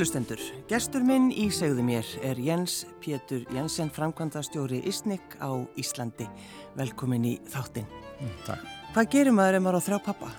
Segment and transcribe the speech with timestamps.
[0.00, 6.24] Kærulustendur, gestur minn í segðu mér er Jens Pétur Jensen, framkvæmdastjóri Ísnik á Íslandi.
[6.72, 7.84] Velkomin í þáttinn.
[8.16, 8.62] Mm, takk.
[8.94, 10.30] Hvað gerir maður ef maður á þrjá pappa?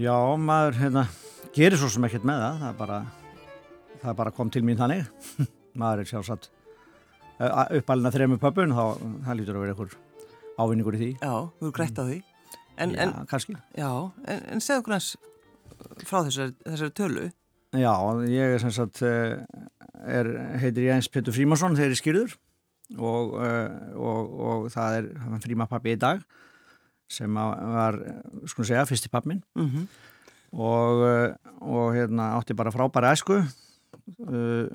[0.00, 1.02] Já, maður hérna,
[1.52, 2.56] gerir svo sem ekkert með það.
[2.62, 2.96] Það er bara,
[3.98, 5.12] það er bara kom til mín þannig.
[5.84, 6.48] maður er sjálfsagt
[7.82, 8.96] uppalina þrejum pappun, þá
[9.28, 9.98] það lítur að vera einhver
[10.56, 11.10] ávinningur í því.
[11.20, 12.18] Já, þú eru grætt á því.
[12.78, 13.60] En, já, en, kannski.
[13.76, 13.92] Já,
[14.24, 15.12] en, en segð okkur hans
[16.08, 17.28] frá þessari, þessari tölu.
[17.72, 17.92] Já,
[18.28, 20.28] ég er sem sagt, er,
[20.60, 22.34] heitir Jens Petur Frímarsson, þeir eru skýrður.
[23.00, 23.36] Og,
[23.96, 25.06] og, og það er
[25.40, 26.20] frímapappi í dag
[27.12, 27.96] sem var,
[28.48, 29.86] sko að segja, fyrsti pappminn mm -hmm.
[30.52, 31.02] og,
[31.60, 33.42] og hérna átti bara frábæra æsku.
[34.18, 34.68] Uh,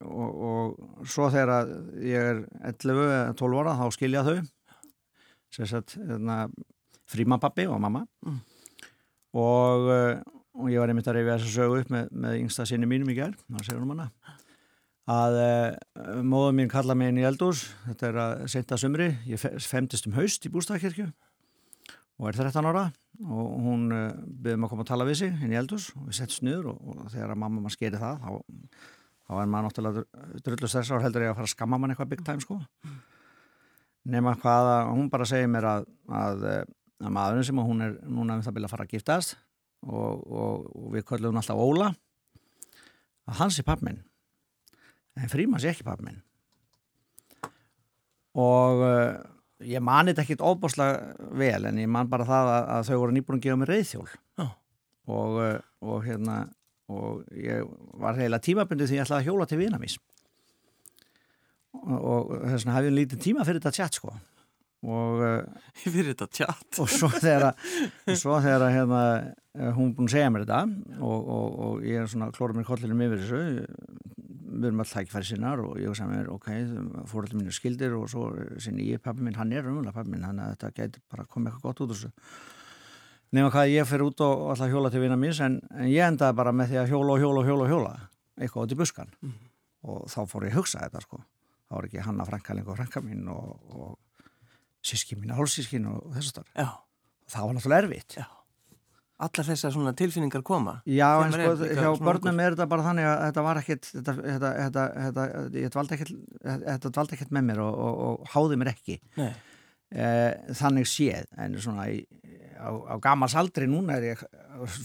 [0.00, 1.70] og, og svo þegar
[2.02, 4.38] ég er 11-12 ára þá skilja þau.
[5.52, 6.48] Sem sagt, hérna
[7.06, 8.06] frímapappi og mamma.
[8.26, 8.40] Mm.
[9.32, 9.90] og,
[10.52, 13.10] og ég var einmitt að reyfi þess að sögu upp með, með yngsta sinni mínum
[13.12, 14.10] í gerð, það segir hún manna
[15.10, 19.40] að uh, móðum mín kalla mig inn í eldús, þetta er að senda sumri, ég
[19.66, 21.08] femtist um haust í bústakirkju
[22.22, 22.84] og er 13 ára
[23.22, 26.06] og hún uh, byrði mig að koma að tala við sig inn í eldús og
[26.06, 28.28] við settum snuður og, og þegar að mamma maður skeri það þá,
[29.26, 30.04] þá er maður náttúrulega
[30.46, 32.60] drullust þess að heldur ég að fara að skamma mann eitthvað big time sko.
[34.12, 36.46] Nema hvað að hún bara segir mér að, að,
[37.02, 39.36] að maðurinn sem hún er núna um það byrja að fara að giftast
[39.88, 41.92] og, og, og við köllum hún alltaf Óla.
[43.28, 44.02] Að hans er pappminn
[45.18, 46.22] en frímas er ekki pappminn
[48.38, 49.18] og uh,
[49.68, 53.16] ég mani þetta ekkit óbáslega vel en ég man bara það að, að þau voru
[53.16, 54.08] nýbúin að gefa mér reyðhjól
[54.40, 54.54] oh.
[55.12, 56.38] og, uh, og hérna
[56.92, 57.68] og ég
[58.00, 59.98] var heila tímabundið því ég ætlaði að hjóla til vinamís
[61.76, 64.16] og, og þess vegna hafði ég lítið tíma fyrir þetta tjatt sko
[64.82, 65.20] og
[65.82, 67.52] fyrir þetta tjatt og svo þegar,
[68.22, 69.02] svo þegar hérna,
[69.76, 70.62] hún búin að segja mér þetta
[70.98, 73.42] og, og, og ég er svona klóra mér kollinum yfir þessu
[74.52, 76.48] við erum alltaf ekki færið sinnar og ég sagði mér ok,
[77.08, 78.26] fóröldum mínu skildir og svo
[78.60, 81.52] sinni ég, pappi minn, hann er umvöla pappi minn þannig að þetta getur bara komið
[81.54, 82.10] eitthvað gott út úr þessu.
[83.32, 86.36] Nema hvað ég fyrir út og alltaf hjóla til vina mín en, en ég endaði
[86.36, 87.92] bara með því að hjóla og hjóla og hjóla og hjóla
[88.36, 89.32] eitthvað út í buskan Mm.
[89.88, 91.22] og þá fór ég að hugsa þetta sko.
[91.64, 93.96] Þá var ekki hanna frænkaling og frænka mín og, og
[94.82, 96.70] síski mín, hálfsískin og þess að Já,
[97.32, 98.16] það var náttúrulega erfitt.
[98.20, 98.26] Já.
[99.22, 100.80] Allar þessar svona tilfinningar koma.
[100.88, 104.52] Já, en sko, hjá börnum er þetta bara þannig að þetta var ekkit þetta, þetta,
[104.58, 105.26] þetta, þetta,
[105.62, 105.74] ég
[106.96, 108.98] dvaldi ekkit með mér og, og, og háði mér ekki.
[109.20, 109.30] Nei,
[109.94, 112.02] eh, þannig séð, en svona í,
[112.62, 114.22] á, á gamals aldri núna er ég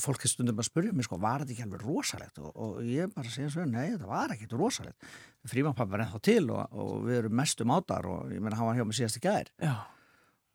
[0.02, 2.42] fólk er stundum að spurja mér sko, var þetta ekki alveg rosalegt?
[2.42, 5.12] Og, og ég bara segja svo, nei, þetta var ekkit rosalegt.
[5.48, 8.80] Frímapappa var ennþá til og, og við erum mestum átar og ég meina hann var
[8.80, 9.54] hjá mig síðast í gæðir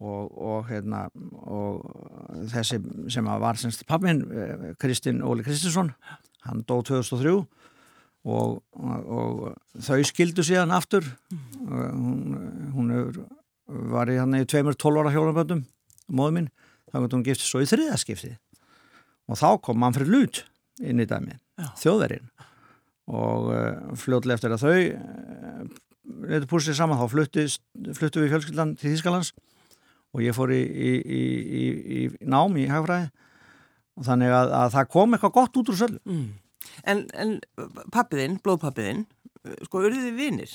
[0.03, 1.07] og, og, hérna,
[1.47, 2.81] og þessi
[3.13, 4.25] sem að var semst pappin
[4.83, 5.93] Kristinn Óli Kristinsson
[6.47, 7.37] hann dó 2003
[8.23, 9.45] og, og
[9.83, 11.07] þau skildu síðan aftur.
[11.67, 12.37] Hún,
[12.75, 13.23] hún er,
[13.67, 15.65] var í hann í tveimur 12 ára hjólaböndum
[16.13, 16.51] móðu mín,
[16.93, 18.33] þá gott hún giftið svo í þriðaskipti
[19.31, 20.43] og þá kom Manfred Lut
[20.83, 21.39] inn í dæmi
[21.81, 22.29] þjóðverinn
[23.13, 25.65] og uh, fljóðlega eftir að þau uh,
[26.29, 27.47] letur púsið saman þá fluttu,
[28.23, 29.33] við fjölskyldan til Þískalands
[30.13, 31.63] og ég fór í, í, í, í,
[31.99, 33.11] í nám í hagfræði
[33.99, 36.01] og þannig að, að það kom eitthvað gott út úr söllu.
[36.09, 36.31] mm.
[36.89, 37.33] En, en
[37.93, 39.03] pappiðinn, blóðpappiðinn,
[39.67, 40.53] sko, urðið þið vinir?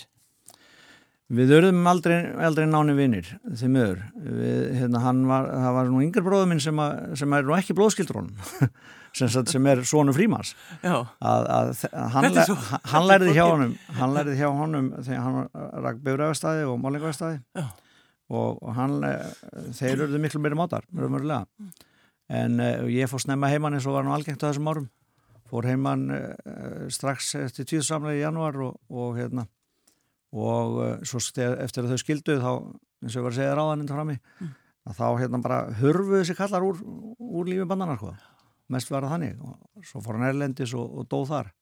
[1.27, 3.27] Við örðum aldrei, aldrei náni vinnir
[3.68, 3.97] miður.
[4.15, 7.75] Við, hérna, var, það var nú yngir bróður minn sem, að, sem er nú ekki
[7.75, 8.69] blóðskildur honum,
[9.18, 10.53] sem, sem er svonu frímans.
[10.79, 15.25] Já, Að, að, að hann, svo- hann lærði hjá honum, hann lærði hjá honum þegar
[15.25, 17.65] hann rak bifræðastæði og málingavastæði Já.
[18.31, 19.27] og, og hann, eh,
[19.81, 21.44] þeir eruðu miklu meiri mátar, raunverulega.
[22.31, 24.88] En uh, ég fór snemma heimann eins og var nú algengt á þessum árum.
[25.51, 29.45] Fór heimann uh, strax eftir tíðsamlega í janúar og, og hérna
[30.35, 32.51] og uh, svo eftir að þau skildu þá,
[33.03, 34.18] eins og ég var að segja ráðan inn frammi,
[34.88, 36.81] að þá hérna bara hurfuðu þessi kallar úr,
[37.19, 38.15] úr lífi bandana sko.
[38.74, 39.39] mest var það þannig.
[39.44, 41.53] Og svo fór hann erlendis og, og dóð þar.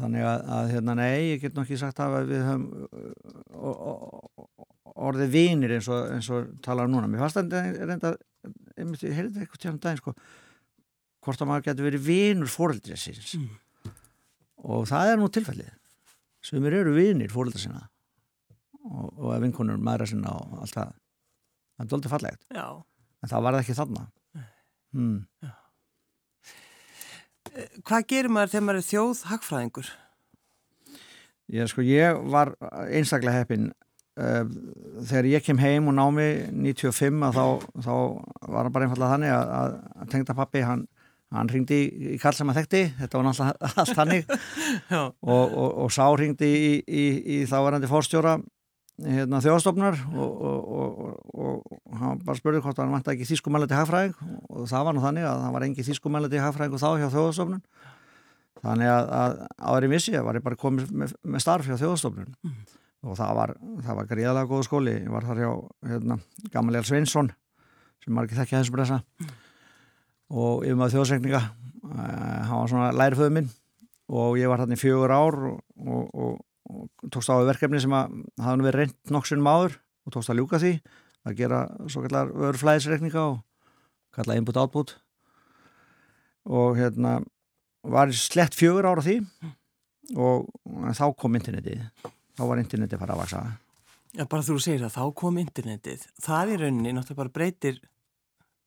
[0.00, 2.66] Þannig að, að hérna nei, ég get nokkið sagt að við höfum
[4.96, 8.12] orðið vinir eins og, eins og talar núna, mér fannst það reynda
[9.06, 10.14] ég heyrði eitthvað tjáðan daginn sko,
[11.26, 13.34] hvort að maður getur verið vinur fóreldrið síns.
[13.38, 13.48] Mm.
[14.66, 15.74] og það er nú tilfellið
[16.46, 17.84] sem er eru vinir fóreldrið sinna
[18.86, 20.94] og, og vinkonur maðra sinna og allt það
[21.76, 22.66] það er doldið fallegt, já.
[23.22, 24.08] en það var það ekki þarna
[24.96, 25.54] hmm.
[27.86, 29.90] Hvað gerir maður þegar maður er þjóð hagfræðingur?
[31.54, 32.50] Ég, sko, ég var
[32.90, 33.68] einstaklega heppin
[34.18, 34.42] uh,
[35.06, 37.46] þegar ég kem heim og námi 95 að þá,
[37.86, 37.94] þá
[38.50, 40.84] var hann bara einfallega þannig að, að tengda pappi hann
[41.34, 44.28] hann ringdi í, kall sem að þekkti þetta var náttúrulega allt hannig
[45.00, 47.06] og, og, og sá ringdi í, í,
[47.36, 48.36] í þáverandi fórstjóra
[49.02, 50.46] hérna, þjóðastofnar og,
[51.36, 54.16] og hann bara spurði hvort hann vant ekki þýskumæli til hagfræðing.
[54.48, 57.08] Og það var nú þannig að það var engi þýskumæli til hagfræðing og þá hjá
[57.14, 57.62] þjóðastofnun.
[58.64, 62.36] Þannig að, að áður í missi var ég bara komið með, með starf hjá þjóðastofnun.
[62.46, 62.60] Mm.
[63.06, 63.50] og það var,
[63.86, 64.94] það var gríðalega góð skóli.
[65.04, 65.50] Ég var þar hjá
[65.92, 66.20] hérna,
[66.54, 67.32] Gamaliel Sveinsson
[68.02, 69.34] sem var ekki þekkja þessum bresa mm.
[70.32, 73.48] Og yfir maður þjóðsegninga uh, hann var svona læriföðu minn
[74.06, 76.36] og ég var hann í fjögur ár og, og, og,
[76.70, 80.62] og tókst á verkefni sem að hafði verið reynd nokksunum áður og tókst að ljúka
[80.62, 80.72] því
[81.26, 83.40] að gera svo kallar vörflæðisreikninga og
[84.14, 84.94] kalla input output.
[86.46, 87.18] Og hérna
[87.82, 89.18] var slett fjögur ára því
[90.14, 90.46] og
[90.94, 91.82] þá kom internetið.
[92.36, 93.44] Þá var internetið fara að vaksa
[94.16, 96.06] Já, bara þú segir að þá kom internetið.
[96.24, 97.80] Það í rauninni náttúrulega bara breytir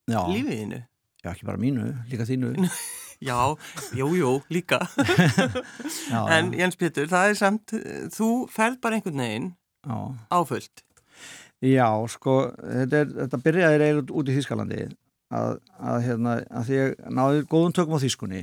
[0.10, 0.84] lífiðinu
[1.19, 2.54] Já, ekki bara mínu, líka þínu.
[3.30, 3.36] Já,
[3.92, 4.80] jú, jú, líka.
[6.13, 7.74] Já, En Jens Pétur, það er samt
[8.16, 9.50] þú færð bara einhvern veginn
[10.31, 10.86] áfullt.
[11.60, 14.80] Já, sko, þetta, er, þetta byrjaði eiginlega út í Þískalandi
[15.36, 18.42] að, að, hérna, að því ég náði góðum tökum á Þískunni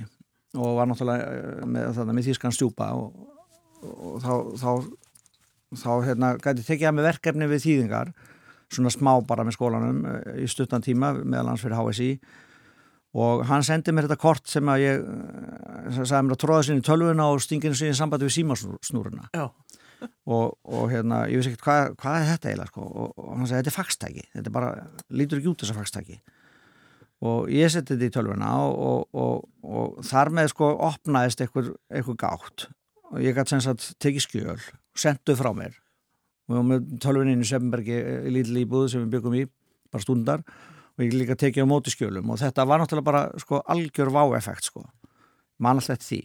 [0.56, 3.17] og var náttúrulega eh, með, með Þískan stjúpa og,
[3.87, 4.70] og þá, þá,
[5.81, 8.12] þá hérna, gæti tekið að með verkefni við þýðingar
[8.72, 12.11] svona smá bara með skólanum eh, í stuttan tíma meðal hans fyrir HSI
[13.17, 16.83] og hann sendi mér þetta kort sem að ég eh, sagði mér að tróða sinni
[16.83, 19.31] í tölvuna og stinginu sinni í sambandi við símasnúruna.
[20.29, 22.83] Og, og hérna ég vissi ekkert hvað, hvað er þetta eiginlega sko?
[22.85, 24.73] og, og hann sagði þetta er fagstæki þetta er bara,
[25.09, 26.19] lítur ekki út þessa fagstæki
[27.25, 31.73] og ég seti þetta í tölvuna og, og, og þar með sko opnaðist eitthvað,
[32.21, 32.69] gátt.
[33.15, 34.61] Og ég gæti sem sagt tekið skjöl
[34.99, 35.77] senduð frá mér.
[36.47, 39.47] Og við varum með tölvunin í Söfnbergi í Lítil Íbúð sem við byggum í,
[39.93, 40.45] bara stundar
[40.96, 42.32] og ég líka tekið á móti skjölum.
[42.32, 44.84] Og þetta var náttúrulega bara sko algjör váeffekt sko,
[45.62, 46.22] mann alltaf því.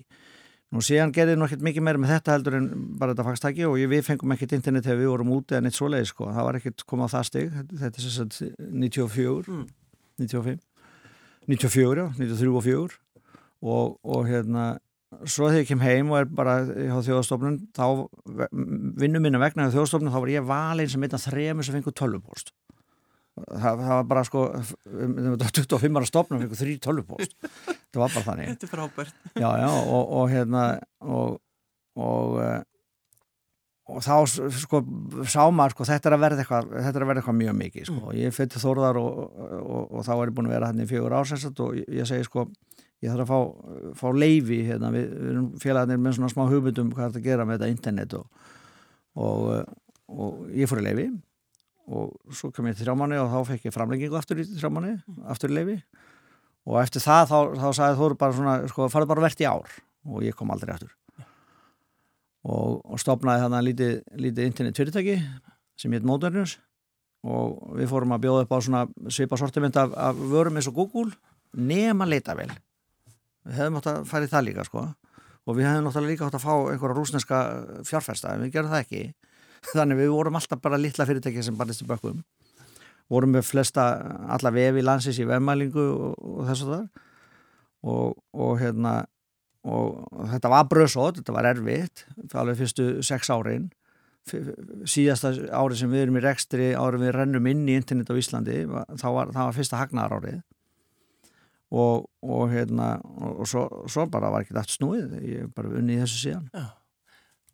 [0.71, 2.67] Nú síðan gerði nú ekkert mikið meira með þetta heldur en
[2.99, 5.89] bara þetta fagstæki og við fengum ekkert internet þegar við vorum úti en eitt svo
[5.91, 8.37] leið sko, það var ekkert komað það stig, þetta er sagt
[8.77, 9.65] 94, mm.
[10.21, 10.61] 95
[11.51, 12.95] 94, 93 og 4
[13.67, 14.69] og, og hérna
[15.27, 17.85] svo þegar ég kem heim og er bara á þjóðastofnun, þá
[19.01, 21.99] vinnum minna vegna á þjóðastofnun, þá var ég valin sem einn af þrejum sem fengur
[21.99, 22.55] tölvupost
[23.47, 24.43] það, það var bara sko
[24.85, 29.49] 25 ára stofnun og fengur þrý tölvupost það var bara þannig Þetta er frábært Já,
[29.61, 30.65] já, og, og hérna
[31.01, 31.39] og,
[31.99, 32.59] og eh,
[33.91, 34.15] og þá
[34.61, 34.81] sko
[35.27, 36.69] sá maður sko þetta er að verða eitthvað,
[37.15, 38.01] eitthvað mjög mikið sko.
[38.01, 38.19] mm.
[38.19, 39.17] ég fyrir þórðar og,
[39.57, 42.27] og, og þá er ég búin að vera hann í fjögur ársæsat og ég, segi
[42.27, 42.45] sko
[43.01, 43.39] ég þarf að fá,
[43.99, 47.29] fá leifi hérna, við, við erum félagarnir með svona smá hugmyndum hvað er þetta að
[47.29, 48.47] gera með þetta internet og,
[50.11, 51.09] og ég fór í leifi
[51.89, 54.95] og svo kom ég til þrjámanni og þá fekk ég framleggingu aftur í þrjámanni,
[55.31, 55.77] aftur í leifi
[56.69, 59.77] og eftir það þá, þá sagði Þóru bara svona sko farið bara verðt í ár.
[60.11, 60.91] Og ég kom aldrei aftur.
[62.41, 65.17] Og, og stopnaði þannig lítið, lítið internet fyrirtæki
[65.81, 66.57] sem hétt Modernus.
[67.21, 70.77] Og við fórum að bjóða upp á svona svipa sortiment af, af vörum eins og
[70.77, 71.13] Google
[71.53, 72.49] nema leita vel
[73.45, 74.85] við hefðum átt að færi það líka sko.
[75.49, 77.41] Og við hefðum náttúrulega líka átt að fá einhverja rúsneska
[77.87, 79.03] fjárfæsta en við gerum það ekki
[79.69, 82.23] þannig við vorum alltaf bara litla fyrirtæki sem barist í bökkum.
[83.11, 83.87] Vorum við flesta
[84.31, 86.85] alla vefi landsins í vefmælingu og, og þess að það
[87.91, 88.95] og, og hérna
[89.61, 93.69] og þetta var bröðsótt, þetta var erfitt alveg fyrstu sex árin.
[94.89, 98.57] Síðasta ári sem við erum í rekstri árið við rennum inn í internet á Íslandi,
[99.01, 100.41] þá var, var fyrsta hagnar árið
[101.71, 105.95] og, og hérna og svo, svo bara var ekki allt snúið ég er bara unni
[105.95, 106.47] í þessu síðan.
[106.53, 106.67] Já.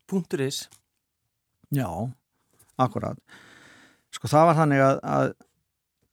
[0.07, 0.65] Punkturis
[1.75, 1.89] Já,
[2.79, 3.19] akkurat.
[4.15, 5.33] Sko það var þannig að, að,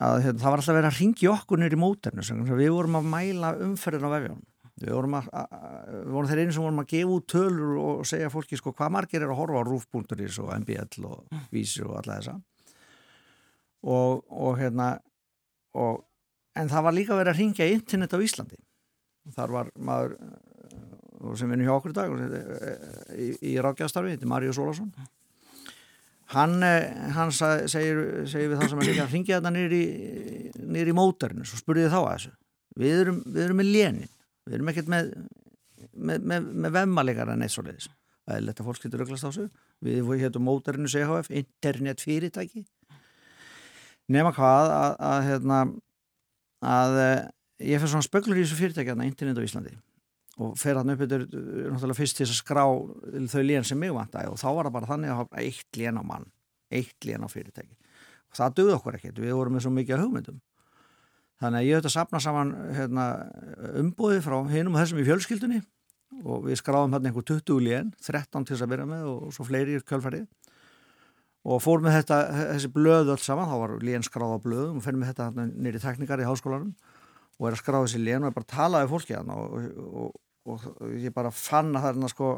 [0.09, 3.55] að hérna, það var alltaf verið að ringi okkur nýri móternu við vorum að mæla
[3.65, 4.43] umferðin á vefjónum
[4.75, 5.15] Við vorum,
[6.11, 9.23] vorum þeir einu sem vorum að gefa út tölur og segja fólki sko hvað margir
[9.23, 11.45] er að horfa á rúf.is og MBL og mm.
[11.55, 12.35] Vísi og alla þessa.
[13.87, 14.89] Og, og hérna
[15.79, 16.03] og,
[16.59, 18.59] en það var líka verið að ringja internet á Íslandi.
[19.37, 20.19] Þar var maður
[21.39, 22.19] sem vinur hjá okkur í dag
[23.15, 24.91] í, í rákjastarfi, þetta er Maríu Sólásson
[26.33, 26.57] hann,
[27.15, 28.01] hann segir,
[28.31, 32.11] segir við það sem er að ringja þetta nýri í mótarinu og spurði þá að
[32.13, 32.35] þessu.
[32.81, 34.13] Við erum, við erum með lénin
[34.45, 35.13] við erum ekkert með
[35.95, 37.89] með, með, með vemmalega en eitt svo leiðis
[38.25, 39.47] það er lett að fólk getur auklast á þessu.
[39.85, 42.65] Við héttum mótarinu CHF internet fyrirtæki.
[44.15, 45.59] Nema hvað að, að, að, hérna,
[46.65, 47.19] að eh,
[47.71, 49.75] ég fyrir svona spöglur í þessu fyrirtæki internet á Íslandi
[50.43, 54.17] og fer hann upp yfir náttúrulega fyrst til að skrá þau lén sem mig vant
[54.19, 56.27] að og þá var það bara þannig að hafa eitt lén á mann
[56.75, 57.77] eitt lén á fyrirtæki.
[58.31, 60.41] Og það döði okkur ekkert, við vorum með svo mikið hugmyndum.
[61.43, 63.05] Þannig að ég höfði að sapna saman hérna,
[63.83, 65.61] umbúði frá hinum og þessum í fjölskyldunni
[66.23, 69.47] og við skráðum hérna einhver 20 lén 13 til þess að vera með og svo
[69.49, 70.29] fleiri í kjölfærið
[71.45, 72.19] og fór með þetta,
[72.55, 75.83] þessi blöð öll saman, þá var lén skráð á blöðum og fennum með þetta nýri
[75.83, 76.71] teknikar í háskólanum
[77.39, 80.13] og er að skráða þessi lén og er bara að tala við fólki og, og,
[80.47, 82.35] og, og ég bara fann að þarna sko,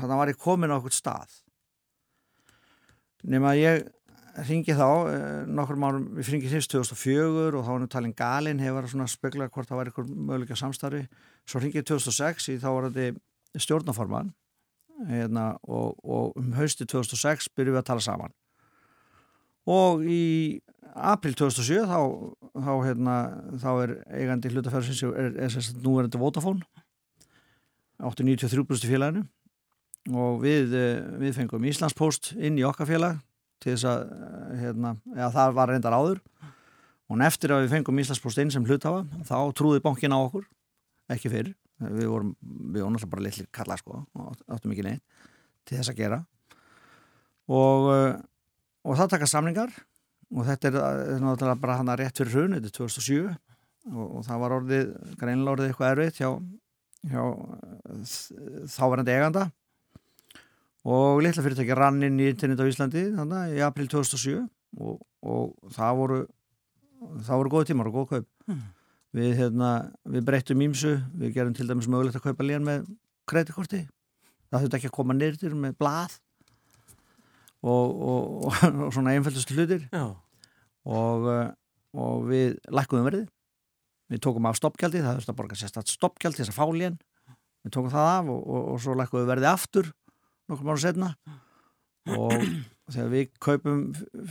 [0.00, 1.34] þarna var ég komin á okkur stað.
[3.24, 3.84] Nema ég
[4.48, 8.88] ringi þá eh, nokkur márum, við ringi fyrst 2004 og þá var talin galinn, hefur
[8.90, 11.04] svona speklað hvort það var eitthvað möguleika samstarfi.
[11.46, 14.32] Svo ringi ég 2006 í þá var þetta stjórnaforman
[15.08, 18.34] hérna, og um hausti 2006 byrjuðum við að tala saman
[19.70, 20.60] og í
[20.94, 21.98] april 2007 þá,
[22.54, 23.14] þá, hérna,
[23.58, 26.62] þá er eigandi hlutafæðarsins nú er þetta Vodafone
[28.04, 29.24] 893 félaginu.
[30.12, 33.20] Og við, eh, við fengum Íslandspost inn í okkar félag
[33.62, 36.20] til þess að eh, hérna, ja, það var reyndar áður.
[37.08, 40.44] Og eftir að við fengum Íslandspost inn sem hlutafa þá trúði bankin á okkur
[41.14, 43.98] ekki fyrir, við vorum við vorum alltaf bara litli kalla sko
[44.48, 45.02] áttum ekki neitt
[45.64, 46.20] til þess að gera.
[47.48, 48.14] Og eh,
[48.84, 49.72] og það taka samlingar
[50.34, 54.04] og þetta er eh, náttúrulega bara hann að rétt fyrir hrun þetta er 2007 og,
[54.04, 56.30] og það var orðið, greinlega orðið eitthvað erfitt hjá,
[57.12, 57.22] hjá
[58.74, 59.48] þáverandi eiganda.
[60.84, 64.42] Og litla fyrirtæki rann inn í internet á Íslandi þannig í april 2007
[64.84, 66.22] og, og það voru
[67.24, 68.28] það voru góð tímar og góð kaup.
[68.48, 68.62] Mm.
[69.14, 69.70] við, hérna,
[70.10, 72.88] við breyttum ímsu við gerum til dæmis mögulegt að kaupa lén með
[73.30, 73.84] kreditkorti
[74.52, 76.18] það þurfti ekki að koma nýrtir með blað
[77.64, 79.88] og, og, og svona einfældustu hlutir.
[80.84, 81.26] Og,
[81.96, 83.26] og við lækkuðum verðið.
[84.12, 86.98] Við tókum af stoppgjaldi, það þurfti að borga sérstaklega stoppgjald til þess að fá lén
[87.64, 89.90] við tókum það af og svo lækkuðum verðið aftur
[90.50, 91.10] nokkur mánu setna
[92.12, 92.34] og
[92.92, 93.82] þegar við kaupum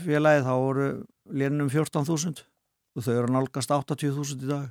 [0.03, 0.87] félagið þá voru
[1.33, 2.43] lénum 14.000
[2.93, 4.67] og þau eru nálgast 80.000 í dag.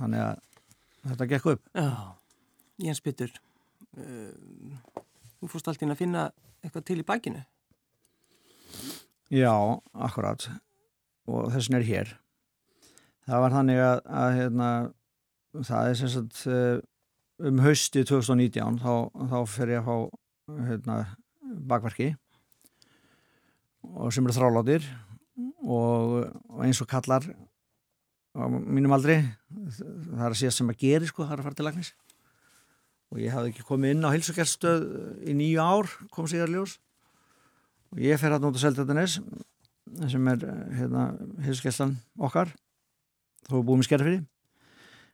[0.00, 0.38] Þannig að
[1.10, 1.66] þetta gekk upp.
[1.76, 1.90] Já,
[2.86, 4.32] Jens Byttur uh,
[5.36, 6.24] þú fórst alltaf inn að finna
[6.64, 7.44] eitthvað til í bækinu
[9.34, 9.54] Já,
[9.94, 10.44] akkurat
[11.24, 12.10] og þessin er hér.
[13.24, 14.68] Það var þannig að, að hérna,
[15.64, 16.82] það er sagt eh,
[17.48, 18.92] um hausti 2019 þá,
[19.32, 20.98] þá fer ég að fá hérna,
[21.72, 22.10] bakverki
[23.84, 24.86] og sem eru þrálátir
[25.64, 26.20] og,
[26.52, 27.24] og eins og kallar
[28.34, 29.18] á mínum aldri
[29.48, 31.92] það er að síðast sem að geri sko, það er að fara til lagnis
[33.14, 34.84] og ég hafði ekki komið inn á hilsugjaststöð
[35.30, 36.76] í nýju ár kom síðar ljós
[37.94, 39.20] og ég fer að nota Seldanes
[40.10, 41.08] sem er hérna,
[41.46, 42.50] hilsugjastan okkar
[43.46, 44.22] þó er búið með skerðfyrir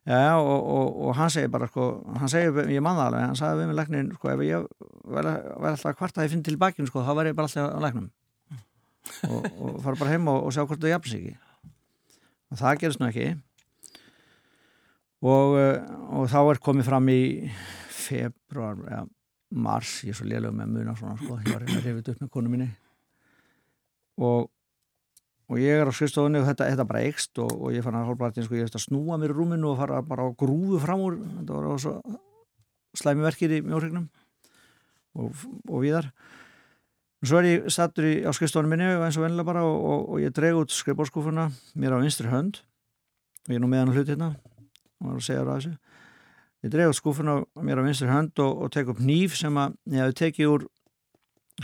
[0.08, 3.58] Já, og, og, og hann segir bara, sko, hann segir, ég manna alveg, hann sagði
[3.60, 4.64] við með læknin, sko, ef ég
[5.12, 5.34] verði
[5.68, 8.06] alltaf hvart að ég finn til bakinn, sko, þá verði ég bara alltaf á læknum
[9.28, 11.36] og, og fara bara heim og sjá hvort það jafn sig ekki.
[12.50, 13.28] Og það gerist nú ekki.
[15.20, 17.22] Og þá er komið fram í
[17.92, 19.02] februar, ja,
[19.50, 22.32] mars, ég er svo liðlega með muna svona, sko, ég var hérna reyfið upp með
[22.38, 22.70] konu minni.
[24.20, 24.48] Og
[25.50, 28.04] og ég er á skrifstofunni og þetta, þetta bara eikst og, og ég fann að
[28.06, 31.02] hálfpartin sko, ég eftir að snúa mér í rúminu og fara bara á grúfu fram
[31.02, 31.16] úr.
[31.40, 31.94] Þetta var svo
[33.00, 34.06] slæmi verkir í mjórregnum
[35.18, 36.10] og, og viðar
[37.20, 40.22] og svo er ég stattur í, á skrifstofunni minni eins og vennilega bara og, og
[40.22, 41.48] ég dreg út skrifbórskúfuna
[41.78, 44.30] mér á vinstri hönd og ég er nú með hann hlut hérna
[45.00, 45.72] og það segjar á þessu.
[46.60, 50.04] Ég dreg út skúfuna mér á vinstri hönd og tek upp nýf sem að ég
[50.04, 50.66] hafi tekið úr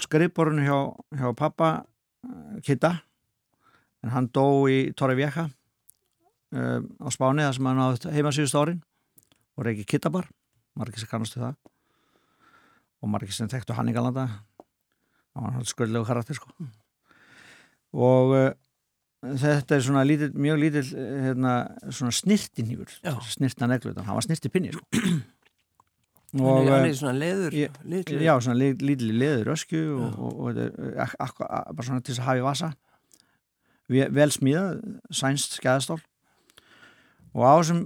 [0.00, 0.78] skrifbórunu hjá,
[1.21, 1.71] hjá pappa
[2.25, 2.95] eh, Kitta
[4.05, 8.83] en hann dó í Torrevieja um, á Spáni þar sem hann áður heima síðust árin
[9.57, 10.28] og reykið Kittabar
[10.76, 11.57] margir sem kannastu það.
[13.00, 14.26] Og margir sem þekktu hann í Galanda.
[15.37, 16.52] Það var sköldlegu karakter sko.
[17.97, 18.50] og uh,
[19.25, 20.90] þetta er svona lítil, mjög lítill
[21.25, 21.54] hérna,
[21.88, 22.90] svona snirtinhjúr
[23.32, 24.85] snirtan eglutan, hann var snirtipinni sko.
[26.42, 27.78] og hann er svona leður ég,
[28.12, 32.42] já, svona lítill leður ösku og, og, og, og bara svona til þess að hafa
[32.42, 32.75] í vasa.
[33.88, 34.64] Vel smíða,
[35.14, 36.00] sænst skæðastól.
[37.37, 37.80] Og á þessum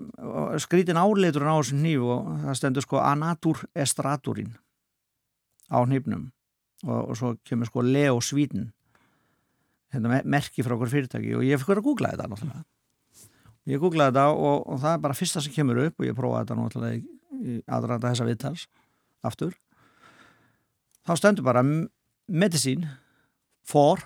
[0.62, 4.54] skrítin áleitur á þessum nýf og það stendur sko anatur estraturin
[5.70, 6.30] á nýfnum
[6.86, 8.70] og, og svo kemur sko Leo Svítin
[9.94, 12.64] hérna merki frá okkur fyrirtæki og ég fyrir að googla þetta náttúrulega.
[13.70, 16.46] Ég googlaði þetta og, og það er bara fyrsta sem kemur upp og ég prófaði
[16.46, 18.66] þetta náttúrulega aðranda þessa viðtals
[19.26, 19.54] aftur.
[21.06, 21.64] Þá stendur bara
[22.30, 22.96] medicine
[23.66, 24.02] for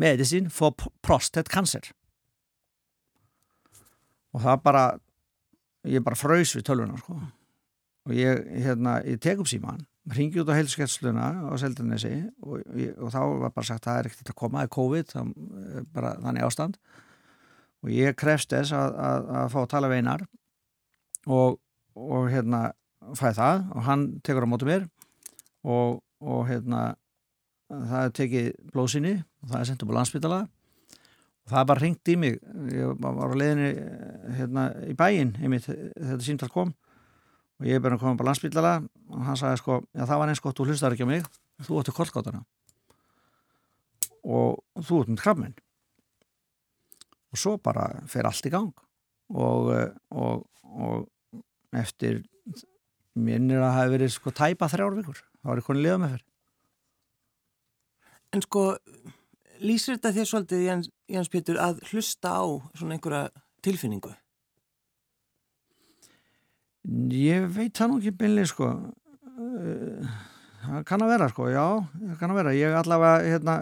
[0.00, 0.74] medicine for
[1.04, 1.86] prostate cancer.
[4.34, 4.84] Og það bara
[5.88, 7.18] ég bara fröys við tölvuna sko.
[8.04, 12.12] og ég, hérna, ég tek upp síman ringi út á heilskjætsluna á Seldanesi
[12.44, 12.60] og,
[13.00, 15.30] og þá var bara sagt það er ekkert að koma, það er COVID það
[15.80, 16.78] er bara þannig ástand.
[17.84, 20.26] Og ég krefst þess að, að, að fá að tala við einar
[21.24, 21.58] og,
[21.96, 22.66] og hérna
[23.16, 24.86] fæði það og hann tekur á mótu mér
[25.64, 26.84] og, og hérna
[27.68, 32.16] það tekið blóðsynni og það er sendt upp á landsbytala og það bara ringt í
[32.20, 32.40] mig.
[32.72, 33.70] Ég var á leiðinni
[34.38, 36.76] hérna í bæin einmitt þetta símtal kom
[37.64, 40.42] og ég er bara komið á landsbytala og hann sagði sko, já það var eins
[40.44, 41.28] gott, þú hlustar ekki á mig.
[41.64, 42.42] Þú ætti kollgátana
[44.24, 45.56] og þú ert með krabminn
[47.32, 48.72] og svo bara fer allt í gang.
[49.32, 49.72] Og,
[50.12, 52.20] og, og eftir
[53.16, 55.24] minnir að það hefur verið sko tæpa þrjár vikur.
[55.44, 56.30] Er ég konið liða með fyrr
[58.34, 58.64] En sko
[59.62, 62.44] lýsir þetta þér svolítið Jens, Jens Pétur að hlusta á
[62.74, 63.28] svona einhverja
[63.62, 64.10] tilfinningu?
[67.14, 68.70] Ég veit það nú ekki byrlið sko.
[70.64, 73.56] Það kann að vera sko, já það kann að vera, ég allavega hérna,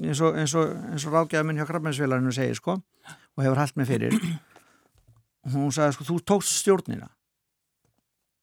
[0.00, 4.16] eins og, og, og ráðgæða minn hjá krabbmeinsfélaginu segir sko og hefur hægt mig fyrir
[5.48, 7.08] hún sagði sko, þú tókst stjórnina.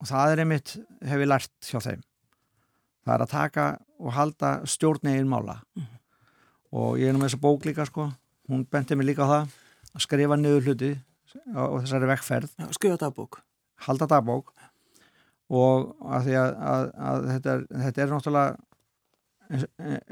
[0.01, 2.01] Og það er einmitt hef ég lært hjá þeim.
[3.05, 3.67] Það er að taka
[3.97, 5.61] og halda stjórnegin mála.
[5.75, 5.99] Mm -hmm.
[6.71, 8.11] og ég er nú með þessa bók líka sko.
[8.49, 9.47] Hún benti mig líka á það
[9.95, 10.91] að skrifa niður hluti
[11.55, 13.41] á, á þessari vekkferð skrifa dagbók
[13.85, 14.53] halda dagbók
[15.47, 18.57] og að því að, að, að þetta, er, þetta er náttúrulega
[19.47, 19.65] eins,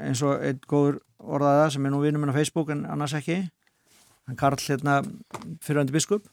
[0.08, 1.00] eins og einn góður
[1.36, 3.42] orðaða sem er nú vinnum minn á Facebook en annars ekki.
[4.26, 5.00] Hann Karl hérna
[5.64, 6.26] fyrirhandi biskup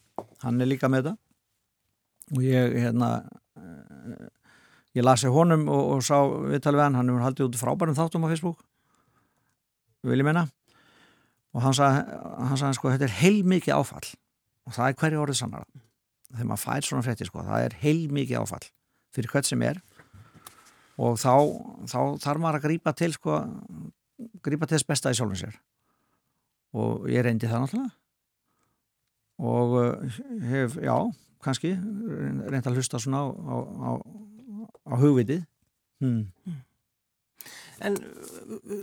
[0.44, 3.10] hann er líka með þetta og ég hérna
[4.94, 8.28] ég lasi honum og, og sá viðtalið við hann, hann hefur haldið út frábærum þáttum
[8.28, 8.62] á Facebook
[10.04, 10.48] vil ég menna
[11.54, 12.04] og hann sagði,
[12.50, 14.08] hann sagði sko þetta er heil mikið áfall.
[14.64, 15.84] Og það er hverju orðið sannara
[16.34, 18.66] þegar maður fær svona frétti sko, það er heil mikið áfall
[19.14, 19.82] fyrir hvert sem er.
[21.02, 21.34] Og þá,
[21.90, 23.40] þá þarf maður að grípa til sko,
[24.46, 25.58] grípa til þess besta í sjálfum sér.
[26.78, 27.96] Og ég reyndi það náttúrulega.
[29.44, 30.20] Og uh,
[30.50, 30.96] hef, já,
[31.44, 33.92] kannski reyndi að hlusta svona á, á, á,
[34.90, 35.44] á hugvitið.
[36.04, 36.62] Hmm.
[37.84, 37.98] En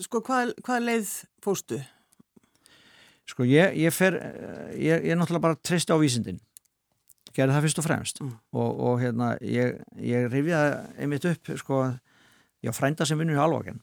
[0.02, 1.78] sko, hvað, hvað leið fóstu?
[3.30, 4.16] Sko, ég, ég fer
[4.74, 6.40] ég, ég náttúrulega bara treysti á vísindin
[7.36, 8.20] gerði það fyrst og fremst.
[8.24, 8.32] Mm.
[8.56, 11.84] og, og hérna ég, ég rifjaði einmitt upp sko,
[12.66, 13.80] ég frænda sem vinnur í alvaken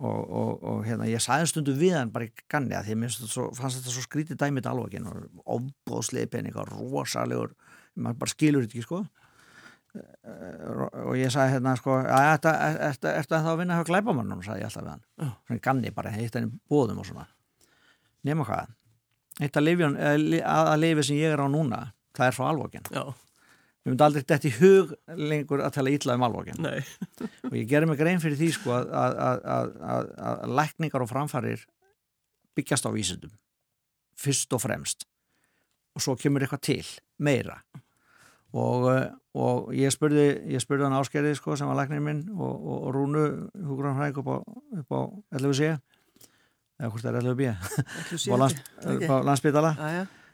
[0.00, 3.00] og, og, og hérna ég sæði stundu við hann bara í ganni að því að
[3.02, 3.16] mér
[3.58, 7.52] fannst þetta svo skrítið dæmið alvaken og ofbóðslega peningar, rosalegur
[8.00, 9.02] maður bara skilur þetta ekki sko.
[9.90, 14.70] Og ég sagði hérna sko að þetta er það að vinna hjá glæbamannum sagði ég
[14.70, 15.62] alltaf við hann, uh.
[15.66, 17.26] ganni bara eitt enn bóðum og svona.
[18.24, 18.70] Nema hvað
[19.40, 19.90] eitt að lifi,
[20.44, 21.82] að lifi sem ég er á núna
[22.16, 26.26] það er frá alvokinn við myndum aldrei dætt í hug lengur að tala ítla um
[26.28, 26.70] alvokinn
[27.50, 31.64] og ég gerir mig grein fyrir því sko að, að, að, að lækningar og framfarir
[32.58, 33.38] byggjast á vísundum
[34.20, 35.06] fyrst og fremst.
[35.96, 36.90] Og svo kemur eitthvað til,
[37.22, 37.58] meira.
[38.50, 38.86] Og,
[39.38, 42.96] og ég spurði ég spurði hann áskerði sko sem var læknirinn minn og, og, og
[42.96, 43.26] Rúnu
[43.68, 44.36] Húgránfræk upp á,
[44.82, 45.00] upp á
[45.38, 45.76] LVC
[46.80, 47.50] eða hvort það er LVB
[48.32, 48.62] á lands,
[49.28, 49.74] landsbytala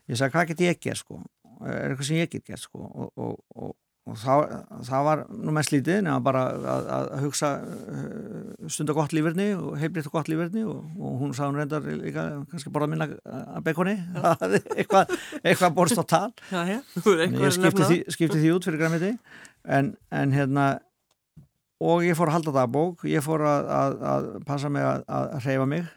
[0.07, 1.25] ég sagði hvað get ég ekki sko?
[1.67, 2.85] Er eitthvað sem ég get gert sko?
[2.87, 3.75] Og, og, og,
[4.07, 4.43] og það,
[4.87, 9.79] það var nú mest lítið nefnum bara að, að hugsa uh, stunda gott lífverðni og
[9.81, 13.09] heilbriðt gott lífverðni og hún sá hún reyndar líka kannski borða minna
[13.57, 13.97] að bekoni
[14.77, 16.31] eitthvað, eitthvað borst á tal.
[16.53, 16.81] Já, já.
[17.47, 19.15] ég skipti því, skipti því út fyrir græmiti
[19.65, 20.71] en, en hérna
[21.83, 24.85] og ég fór að halda það að bók ég fór að, að, að passa mig
[24.87, 25.89] að reyfa mig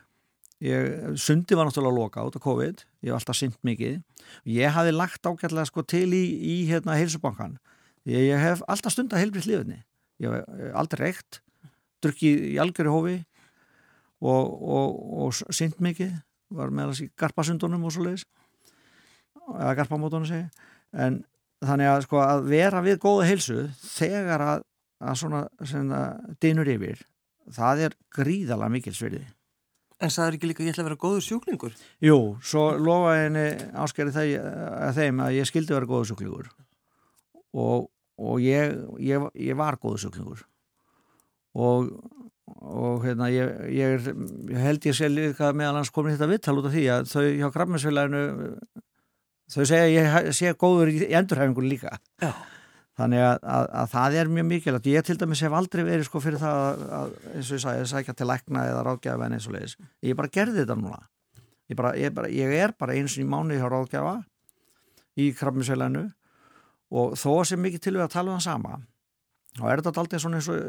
[0.60, 4.02] Ég, sundi var náttúrulega loka át á COVID, ég var alltaf synd mikið.
[4.43, 7.56] Ég hafi lagt ágætlega sko til í, í hérna heilsubankan.
[8.04, 9.80] Ég, ég hef alltaf stund að heilbrið hliðinni.
[10.19, 11.39] Ég hef aldrei reykt,
[12.04, 13.15] drukkið í algjörðu hófi
[14.19, 16.12] og, og, og synd mikið.
[16.60, 18.28] Var með í garpasundunum og svo leiðis.
[19.56, 20.50] Eða garpamótunum segi.
[20.91, 21.22] En
[21.63, 24.69] þannig að sko að vera við góða heilsu þegar að,
[25.00, 26.06] að svona, svona
[26.43, 27.04] dinur yfir,
[27.56, 29.28] það er gríðala mikilsverðið.
[30.00, 31.74] En það er ekki líka, ég ætla að vera góður sjúklingur?
[32.04, 33.48] Jú, svo lofaði henni
[33.84, 36.52] áskerði að þeim að ég skildi vera góður sjúklingur
[37.52, 40.46] og, og ég, ég, ég var góður sjúklingur
[41.60, 41.90] og,
[42.64, 44.08] og hérna, ég, ég
[44.64, 47.50] held ég sé líka meðal hans komin þetta vittal út af því að þau hjá
[47.58, 48.24] Grafmessfélaginu
[49.50, 51.98] þau segja ég sé góður í endurhæfingun líka.
[52.24, 52.32] Já.
[53.00, 54.90] Þannig að, að, að það er mjög mikilvægt.
[54.92, 58.16] Ég til dæmis hef aldrei verið sko fyrir það að, eins og ég sagði, sækja
[58.20, 59.78] til lækna eða ráðgjafa en eins og leiðis.
[60.04, 61.00] Ég bara gerði þetta núna.
[61.70, 64.16] Ég, bara, ég, bara, ég er bara eins og í mánuði hjá ráðgjafa
[65.20, 66.08] í krabminsveilanu
[66.90, 68.80] og þó sem mikið til við að tala um það sama
[69.60, 70.60] þá er þetta alltaf svona eins og,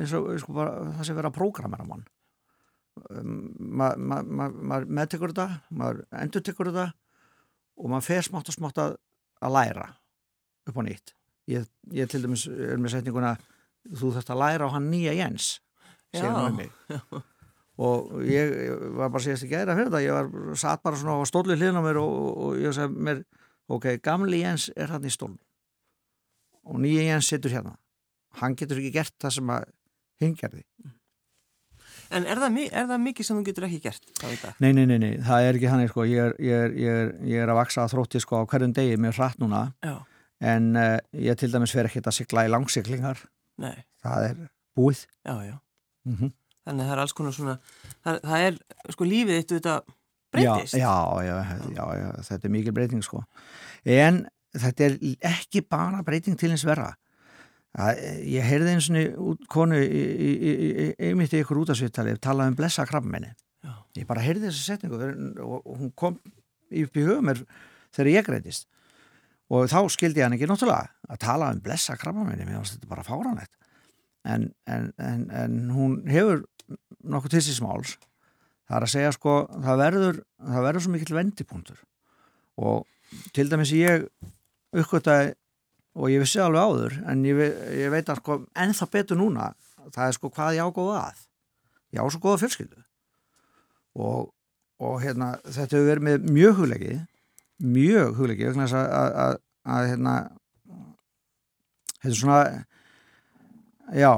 [0.00, 2.04] eins og sko bara, það sem vera að prógramera mann.
[2.94, 6.88] maður ma, ma, ma, meðtekur þetta maður endur tekur þetta
[7.74, 9.88] og maður fer smátt og smátt að læra
[10.70, 11.14] upp á nýtt
[11.50, 13.36] ég, ég til dæmis er með setninguna
[13.92, 15.54] þú þurft að læra á hann nýja Jens
[16.14, 16.72] segir hann um mig
[17.84, 18.52] og ég,
[18.94, 21.80] var bara síðast ekki aðra fyrir þetta ég var satt bara svona á stóli hlýðin
[21.80, 23.24] á mér og, og, og ég sagði mér
[23.74, 25.40] ok, gamli Jens er hann í stólun
[26.64, 27.74] og nýja Jens situr hérna
[28.40, 29.72] hann getur ekki gert það sem að
[30.22, 30.64] hinn gerði
[32.14, 34.10] En er það, er það mikið sem þú getur ekki gert?
[34.62, 36.04] Nei, nei, nei, nei, það er ekki hann sko.
[36.06, 38.98] ég, ég, er, ég, er, ég er að vaksa að þrótti sko, á hverjum degi
[39.00, 39.96] með hratt núna Já.
[40.44, 43.20] En uh, ég til dæmis fer ekki að sigla í langsiklingar
[43.62, 43.76] nei.
[44.04, 44.40] það er
[44.76, 45.04] búið.
[45.24, 45.56] Já, já.
[46.04, 46.32] Mm -hmm.
[46.64, 47.58] Þannig það er alls konar svona
[48.04, 48.58] það, það er
[48.96, 49.74] sko lífið eitt þetta
[50.32, 50.74] breytist.
[50.74, 53.24] já, já, þetta er mikil breyting sko.
[53.84, 56.94] En þetta er ekki bara breyting til eins verða
[57.74, 59.80] að, ég heyrði eins og konu
[60.98, 63.32] einmitt í ykkur útasvittali talaði um blessa krabbmenni
[63.98, 64.98] ég bara heyrði þessu setningu
[65.42, 67.32] og hún kom upp í hugum
[67.94, 68.68] þegar ég greiðist
[69.52, 73.06] og þá skildi hann ekki náttúrulega að tala um blessa krabbmenni mér finnst þetta bara
[73.06, 73.52] fáranlegt
[74.24, 76.46] en, en, en, en hún hefur
[77.04, 77.96] nokkuð til síðan smáls
[78.68, 81.80] það er að segja sko það verður, það verður svo mikill vendipunktur.
[82.60, 82.86] Og
[83.36, 84.06] til dæmis ég
[84.74, 85.34] uppgöttaði
[85.94, 87.42] og ég vissi alveg áður en ég,
[87.78, 89.52] ég veit að sko ennþá betur núna
[89.94, 91.24] það er sko hvað ég ágóða að.
[91.94, 92.80] Ég á svo góða fjölskyldu.
[93.94, 94.32] Og,
[94.82, 97.02] og hérna þetta hefur verið með mjög huglegið
[97.62, 99.36] mjög huglegið að, að, að,
[99.74, 100.14] að hérna
[102.02, 102.40] þetta er svona
[103.94, 104.10] já,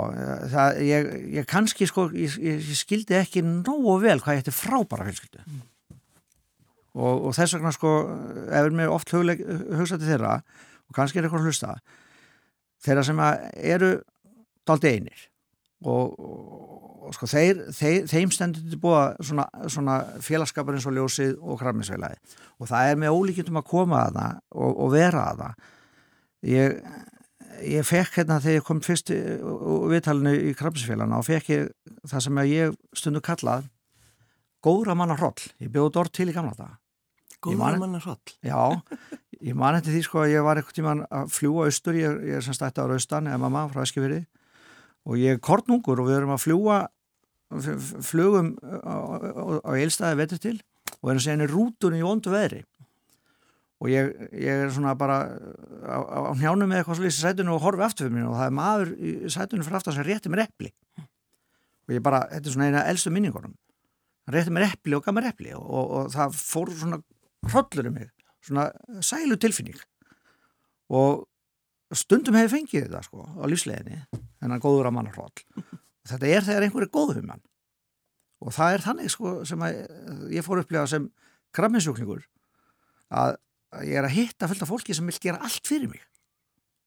[0.52, 5.08] það, ég, ég kannski sko ég, ég skildi ekki nógu vel hvað ég ætti frábæra
[5.08, 5.62] fjölskyldu mm.
[6.96, 11.44] og, og þess vegna sko ef við erum oft hugsaði þeirra og kannski er eitthvað
[11.44, 11.78] að hlusta
[12.86, 13.24] þeirra sem
[13.76, 13.92] eru
[14.66, 15.26] daldi einir
[15.84, 16.14] og,
[17.06, 21.60] og sko þeir, þeir, þeim stendur til búa svona, svona félagskapar eins og ljósið og
[21.60, 25.68] krafminsveilagi og það er með ólíkjum að koma að það og, og vera að það.
[26.46, 26.80] Ég,
[27.66, 31.70] ég fekk hérna þegar ég kom fyrst viðtalinu í krafminsveilana og fekk ég
[32.08, 33.68] það sem ég stundu kallað
[34.64, 36.74] góðra manna hroll, ég bjóð dór til í gamla það
[37.46, 38.32] Góðra manna hroll.
[38.42, 38.80] Já,
[39.44, 42.38] Ég man eftir því sko að ég var eitthvað tíma að fljúa austur, ég, ég
[42.38, 44.22] er sem stætti ára austan eða mamma frá Eskifiri
[45.06, 46.78] og ég er kortnungur og við erum að fljúa
[48.02, 48.96] flugum á,
[49.76, 50.56] eilstæði vetur til
[50.98, 52.64] og erum segni rútunni í vondu veðri.
[53.76, 55.18] Og ég, ég er svona bara
[55.84, 58.56] á, á njánum með eitthvað slísi sætunum og horfi aftur fyrir mér og það er
[58.56, 60.72] maður í sætunum fyrir aftur sem rétti mér eppli
[61.86, 63.52] og ég bara, þetta er svona eina elstu minningunum.
[64.26, 66.98] Hann rétti mér eppli og gaf mér eppli og, og, og það fór svona
[67.46, 68.10] hrollur um mig.
[68.42, 68.70] Svona
[69.04, 69.78] sælu tilfinning
[70.90, 71.26] og
[71.94, 74.00] stundum hefur fengið þetta sko á lífsleginni
[74.42, 75.44] en hann góður að manna hróll
[76.06, 77.44] þetta er þegar einhver er góð um hann
[78.42, 79.78] og það er þannig sko sem að
[80.34, 81.06] ég fór upplega sem
[81.56, 82.26] krabminsjókningur
[83.14, 83.36] að
[83.86, 86.02] ég er að hitta fullt af fólki sem vil gera allt fyrir mig.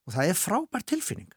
[0.07, 1.29] Og það er frábær tilfinning.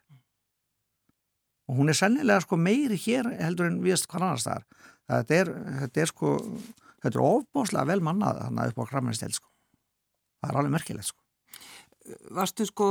[1.70, 4.66] Og hún er sennilega sko meiri hér heldur en viðst hvað annars það er
[5.12, 5.50] þetta er,
[5.82, 6.34] þetta er sko
[7.02, 9.50] þetta er ofbáslega vel mannað þannig að upp á krabminstel sko.
[10.42, 11.21] Það er alveg merkilegt sko.
[12.34, 12.88] Varstu sko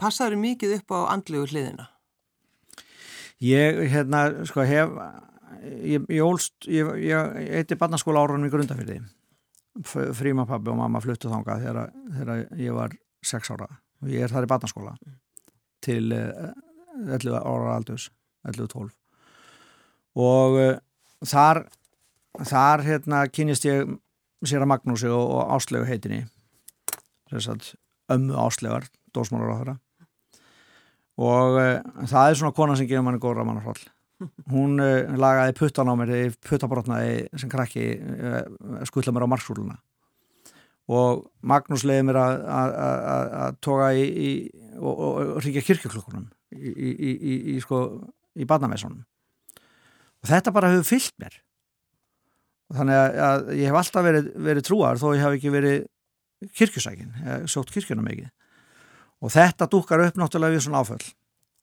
[0.00, 1.88] passaður mikið upp á andlegu hliðina?
[3.40, 4.92] Ég, hérna, sko, hef
[5.80, 9.00] ég, ég ólst, ég, ég eitti barnaskóla árunum í grundafyrði
[10.18, 13.68] frímapabbi og mamma fluttu þánga þegar, þegar ég var 6 ára.
[14.02, 14.96] Og ég er þar í barnaskóla
[15.84, 18.10] til 11 eh, ára aldus
[18.48, 18.90] 11-12
[20.20, 20.76] og uh,
[21.26, 21.64] þar
[22.46, 23.88] þar hérna kynist ég
[24.46, 26.24] sér að Magnúsi og, og Áslegu heitinni
[27.38, 27.74] sagt,
[28.10, 29.76] ömmu Áslegar dósmálar á þeirra
[31.20, 33.84] og uh, það er svona kona sem gefur manni góðra mannarhald
[34.54, 38.42] hún uh, lagaði puttan á mér puttabrotnaði sem krakki uh,
[38.88, 39.78] skuttla mér á marksúluna
[40.90, 44.30] og Magnús leiði mér að toga í, í
[44.80, 47.84] og, og, og ríkja kirkjuklokkunum í, í, í sko
[48.34, 49.04] í badnamessunum
[50.20, 51.38] og þetta bara hefur fyllt mér.
[52.70, 55.78] Þannig að ég hef alltaf verið, verið trúar þó ég hef ekki verið
[56.56, 57.12] kirkjusækin,
[57.50, 58.30] sótt kirkjuna mikið
[59.20, 61.02] og þetta dúkar upp náttúrulega við svona áföll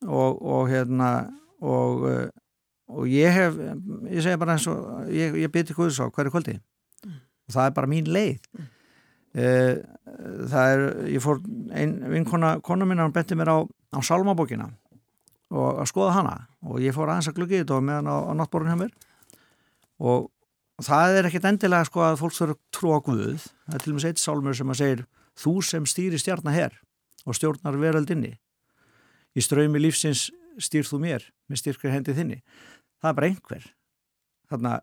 [0.05, 1.11] og, og hérna
[1.61, 2.27] og, eh,
[2.93, 6.57] og ég hef ég segja bara eins og ég, ég byrti Guðs á hverju kvöldi
[6.59, 7.15] mm.
[7.47, 8.67] og það er bara mín leið mm.
[10.53, 10.85] það er,
[11.15, 11.41] ég fór
[11.73, 13.57] einn vinkona, kona minna, hann benti mér á
[13.95, 14.69] á Salmabókina
[15.53, 16.37] og að skoða hana
[16.67, 18.93] og ég fór aðeins að gluggi þetta og meðan á, á náttborun hjá mér
[20.03, 20.27] og
[20.77, 23.45] og það er ekkit endilega sko að fólk þurfa trú á Guð.
[23.65, 25.05] Það er til og með eitt sálmur sem að segir
[25.37, 26.77] þú sem stýri stjarnar herr
[27.25, 28.35] og stjórnar veröldinni.
[29.37, 30.27] Í ströymi lífsins
[30.61, 32.39] stýr þú mér með styrkri hendið þinni.
[33.01, 33.67] Það er bara einhver.
[34.47, 34.75] Þarna,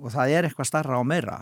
[0.00, 1.38] og það er eitthvað starra og meira.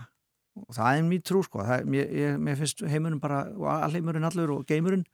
[0.61, 1.65] Og það er mjög trú sko.
[1.67, 5.07] Það, mér, ég, mér finnst heimurinn bara og alheimurinn allur og geimurinn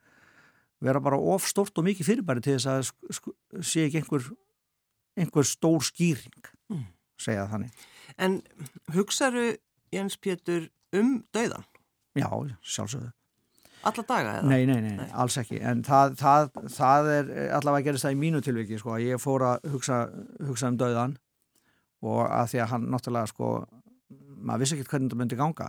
[0.81, 4.27] vera bara of stort og mikið fyrirbæri til þess að sé ekki einhver
[5.17, 6.83] einhver stór skýring mm.
[7.21, 7.87] segja þannig
[8.19, 8.41] En
[8.95, 9.57] hugsaðu
[9.95, 11.67] Jens Pétur um dauðan?
[12.17, 12.29] Já,
[12.65, 13.13] sjálfsögðu
[13.87, 14.49] Alla daga eða?
[14.51, 15.09] Nei, nei, nei, nei.
[15.15, 19.21] alls ekki en það, það, það er allavega gerist það í mínu tilviki sko ég
[19.23, 19.99] fór að hugsa,
[20.49, 21.15] hugsa um dauðan
[22.07, 23.51] og að því að hann náttúrulega sko
[24.37, 25.69] maður vissi ekki hvernig þetta myndi ganga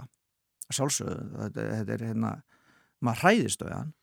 [0.73, 2.34] sjálfsögðu, þetta, þetta er hérna
[3.06, 3.93] maður hræðist dauðan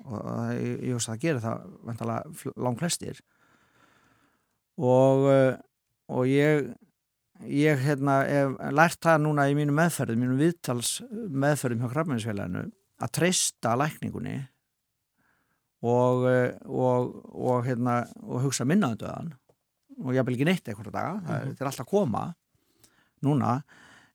[0.00, 0.18] og
[0.56, 3.22] ég, ég veist að það gerir það vantalega langt flestir
[4.80, 5.56] og eh,
[6.10, 6.72] og ég
[7.48, 12.64] ég hérna hef lært það núna í mínu meðferðum, mínu viðtals meðferðum hjá krafmæðisfélaginu
[13.00, 14.36] að treysta lækningunni
[15.80, 19.32] og, eh, og, og, hérna, og hugsa minnaðu um döðan
[20.00, 21.60] og ég vil ekki neitt eitthvað daga, það mm -hmm.
[21.60, 22.34] er alltaf koma
[23.24, 23.62] núna.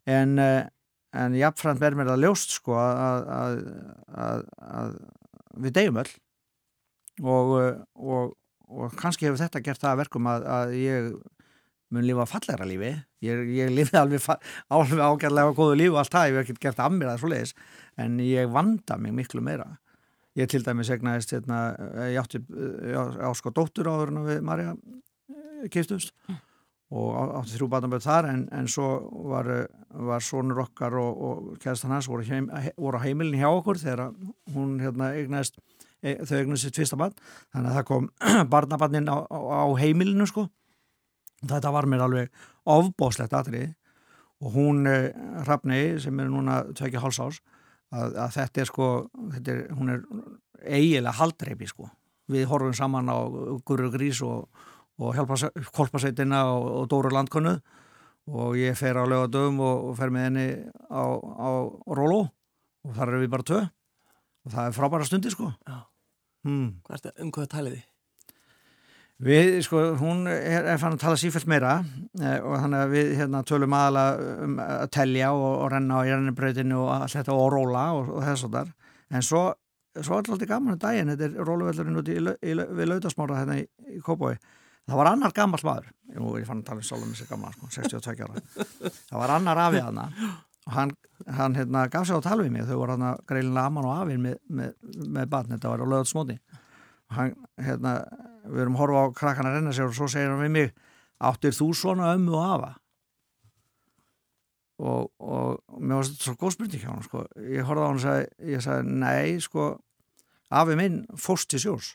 [0.06, 0.68] En, eh,
[1.14, 3.60] en jáfnframt verður mér að ljóst sko að, að,
[4.08, 4.98] að, að
[5.58, 6.12] við deyjum öll.
[7.22, 11.14] Og kannski hefur þetta gert það að verkum að ég
[11.96, 12.92] mun lifa fallegra lífi.
[13.26, 14.28] Ég, ég lifi alveg,
[14.74, 17.32] alveg ágæðlega góðu lífi og allt það, ég hef ekkert gert að mér að svo
[17.32, 17.56] leiðis
[18.02, 19.78] en ég vanda mig miklu meira.
[20.36, 21.60] Ég til dæmis egnaðist hérna,
[22.12, 22.42] ég átti
[23.24, 26.42] ásko dóttur áður en við Marja eh, kiptumst mm.
[27.00, 28.90] og átti þrjú batnaböð þar en, en svo
[29.32, 29.48] var,
[30.10, 34.12] var sonur okkar og, og kæðastan hans voru, heim, voru á heimilin hjá okkur þegar
[34.52, 35.62] hún hérna, egnaðist
[36.04, 37.16] e, þau egnaðist sitt fyrsta barn.
[37.56, 38.12] Þannig að það kom
[38.58, 40.50] barnabarnin á, á heimilinu sko
[41.50, 43.74] þetta var mér alveg ofbóslegt aðrið
[44.44, 45.12] og hún eh,
[45.48, 47.42] Rafnei sem er núna tvekja hálsás
[47.94, 48.90] að, að þetta er sko
[49.36, 50.04] þetta er, hún er
[50.66, 51.90] eigilega haldreipi sko
[52.32, 53.18] við horfum saman á
[53.68, 54.50] Guru Grís og,
[54.98, 55.18] og
[55.76, 57.56] Kolpasveitina og, og Dóru Landkönnu
[58.26, 60.48] og ég fer á lögadöfum og, og fer með henni
[60.90, 61.50] á, á
[61.86, 62.26] Rólo
[62.86, 65.52] og þar erum við bara tvö og það er frábæra stundi sko
[66.46, 66.80] hmm.
[66.86, 67.22] Hvað er þetta?
[67.22, 67.84] Um hvað taliði?
[69.24, 71.78] Við, sko, hún er, er fann að tala sífælt meira
[72.20, 76.08] eh, og þannig að við hérna, tölum aðalega um að telja og, og renna á
[76.10, 78.74] jærinnibrautinu og allt þetta og róla og, og þess og þar
[79.16, 79.46] en svo,
[80.02, 83.58] svo er alltaf gaman að daginn þetta er róluvellurinn út í, í, við lautasmára hérna
[83.62, 83.64] í,
[83.96, 84.36] í Kópói
[84.86, 85.88] það var annar gammal maður.
[86.14, 88.44] Jú, ég fann að tala um Sólum þessi gammal, sko, 62 ára.
[89.08, 90.06] Það var annar afið hana
[90.66, 90.94] og hann,
[91.40, 92.68] hann hérna, gaf sér á tala við mig.
[92.68, 94.78] Þau voru hann að greilinlega aman og afið með, með,
[95.18, 96.38] með batn, þetta var á lautasmóti
[97.14, 97.94] hann, hérna
[98.46, 100.74] við erum að horfa á krakkan að renna sér og svo segir hann við mig
[101.26, 102.72] áttir þú svona ömmu og afa?
[104.76, 107.26] Og, og mér var þetta svo góð spurning hjá hann sko.
[107.40, 109.68] ég horfði á hann og sagði, ég sagði nei sko,
[110.52, 111.94] afi minn fóst til sjós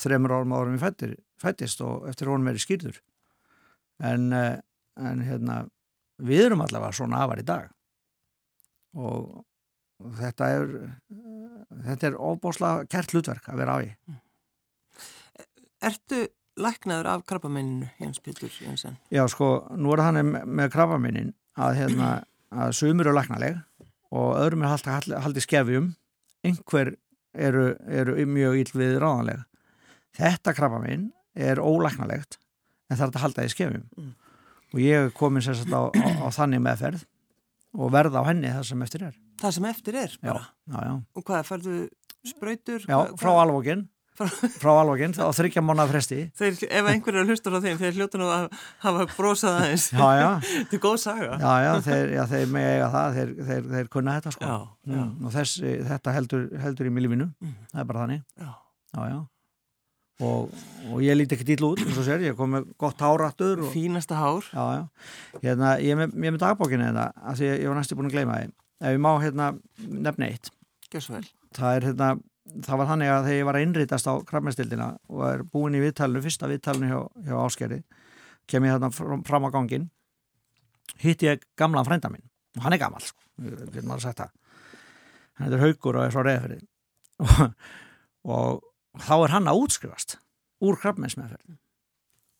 [0.00, 2.98] þreymur árum árum við fættir, fættist og eftir honum er í skýrður
[4.02, 4.58] en, eh,
[4.98, 5.62] en hérna
[6.20, 7.70] við erum allavega svona afar í dag.
[8.98, 9.44] Og
[10.18, 10.66] þetta er
[11.86, 13.90] þetta er óbáslega kert hlutverk að vera á í
[15.80, 16.26] Ertu
[16.60, 18.98] læknaður af krabbamenninu, Jens Pítur Jensen?
[19.12, 22.10] Já, sko, nú er hann með krabbamennin að, hérna,
[22.52, 23.60] að sumur eru læknaleg
[24.10, 25.92] og öðrum er haldið haldi skefjum
[26.44, 26.94] einhver
[27.32, 29.46] eru, eru mjög íll við ráðanlega
[30.18, 32.40] þetta krabbamenn er ólæknalegt
[32.90, 34.12] en það er að halda í skefjum mm.
[34.74, 37.06] og ég er komin sérstaklega á, á, á þannig meðferð
[37.78, 40.42] og verða á henni það sem eftir er Það sem eftir er bara?
[40.68, 40.94] Já, já, já.
[41.16, 41.76] Og hvað, færðu
[42.28, 42.82] spröytur?
[42.84, 43.86] Já, frá alvokinn
[44.60, 46.20] frá alveginn á þryggja mánu fresti.
[46.38, 48.46] Þeir, ef einhverju hlustur á þeim þeir hljóta nú að
[48.84, 49.88] hafa brósað aðeins.
[49.90, 51.32] Þetta er góð saga.
[51.40, 54.54] Já, já, þeir, já, þeir með eiga það þeir, þeir, þeir kunna þetta sko.
[54.90, 57.58] Mm, og þess, þetta heldur, heldur í milífinu mm.
[57.74, 58.24] það er bara þannig.
[58.40, 59.20] Já,
[60.20, 60.56] og,
[60.90, 63.70] og ég líti ekki dýl út eins og sér, ég kom með gott hárattur og,
[63.72, 64.50] fínasta hár.
[65.40, 68.18] Hérna, ég er með, með dagbókinu þetta hérna, af því ég var næstu búin að
[68.18, 70.50] gleyma það ef ég má hérna nefna eitt.
[70.90, 72.10] Það er hérna
[72.48, 75.82] það var þannig að þegar ég var að innrítast á krafmestildina og er búin í
[75.82, 77.80] viðtalinu, fyrsta viðtalinu hjá, hjá Áskeri
[78.50, 79.90] kem ég þarna fram á gangin
[81.00, 82.26] hitt ég gamlan frænda minn.
[82.58, 84.32] Og hann er gammal sko, við maður sagt það.
[85.38, 86.58] Hann heitir Haugur og er frá Reðferði
[88.34, 88.56] og,
[88.96, 90.18] og þá er hann að útskrifast
[90.64, 91.56] úr krafmessmeðferð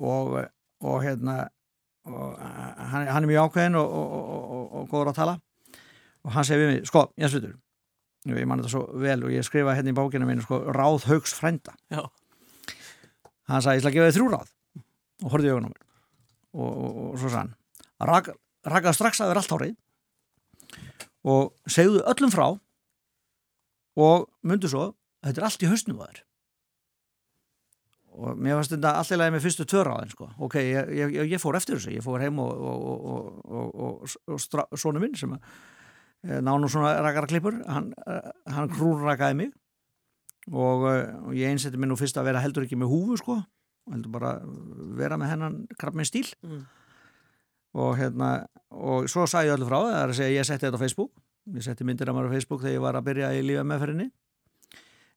[0.00, 0.36] og,
[0.82, 1.38] og hérna
[2.10, 5.34] og hann, hann er mjög ákveðin og, góður að tala.
[6.24, 7.54] Og hann segir við mig, sko, ég slutur
[8.28, 11.38] ég man þetta svo vel og ég skrifa hérna í bókina mínu sko, ráð högst
[11.38, 11.76] frænda.
[11.90, 14.50] Hann sagði ég ætla að gefa þið þrjú ráð.
[15.20, 15.76] Og horfið í augunum
[16.50, 17.54] og, og, og svo sann
[18.00, 18.30] Rak,
[18.64, 19.74] rakaði strax að vera allt árið
[21.28, 22.46] og segðu öllum frá
[24.00, 24.86] og myndu svo
[25.20, 26.22] þetta er allt í hausnum að þér.
[28.20, 30.30] Og mér fannst þetta alltaf leiði með fyrstu törraðin sko.
[30.46, 31.92] ok, ég, ég, ég fór eftir þessu.
[31.94, 35.60] Ég fór heim og, og, og, og sónu minn sem eh,
[36.22, 37.56] nánu svona rakara klippur.
[37.66, 39.54] Hann, eh, hann krúnrakaði mig.
[40.50, 40.84] Og
[41.36, 43.38] ég einsetti mér nú fyrst að vera heldur ekki með húfu sko.
[43.90, 44.34] Heldur bara
[44.98, 46.60] vera með hennan krabbminn stíl mm.
[47.80, 48.30] og hérna
[48.70, 51.12] og svo sagði ég öllu frá það er að segja ég setti þetta á Facebook.
[51.56, 54.10] Ég setti myndir af mér á Facebook þegar ég var að byrja í lífa meðferðinni